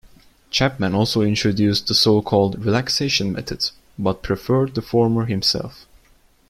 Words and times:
Chapman 0.49 0.95
also 0.95 1.21
introduced 1.21 1.85
the 1.85 1.93
so 1.93 2.23
called 2.23 2.65
"relaxation 2.65 3.31
method", 3.33 3.69
but 3.99 4.23
preferred 4.23 4.73
the 4.73 4.81
former 4.81 5.25
himself. 5.27 5.85